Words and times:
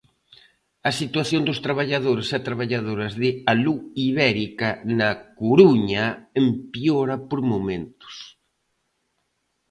A 0.89 0.91
situación 1.01 1.41
dos 1.47 1.59
traballadores 1.65 2.27
e 2.37 2.39
traballadoras 2.47 3.13
de 3.21 3.29
Alu 3.51 3.75
Ibérica 4.07 4.69
na 4.99 5.09
Coruña 5.39 6.05
empeora 6.45 7.15
por 7.29 7.39
momentos. 7.51 8.15